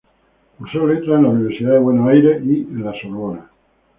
[0.57, 3.51] Cursó Letras en la Universidad de Buenos Aires y en La Sorbona.